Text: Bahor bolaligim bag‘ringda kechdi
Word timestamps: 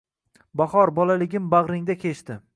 Bahor 0.61 0.93
bolaligim 1.01 1.53
bag‘ringda 1.55 1.99
kechdi 2.07 2.45